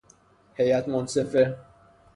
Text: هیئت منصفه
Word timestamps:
هیئت 0.57 0.87
منصفه 0.89 1.57